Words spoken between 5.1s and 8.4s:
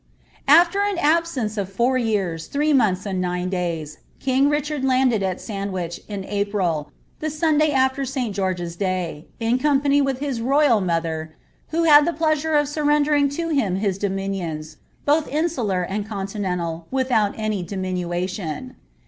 at Sandwich, in April, the Sunday after St